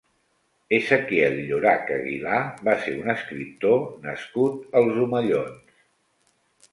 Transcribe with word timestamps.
Ezequiel 0.75 1.35
Llorach 1.49 1.91
Aguilar 1.97 2.39
va 2.69 2.75
ser 2.85 2.93
un 3.01 3.13
escriptor 3.15 3.77
nascut 4.07 4.65
als 4.81 4.97
Omellons. 5.05 5.77